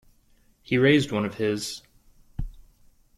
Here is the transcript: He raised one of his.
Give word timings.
He 0.63 0.79
raised 0.79 1.11
one 1.11 1.25
of 1.25 1.35
his. 1.35 1.83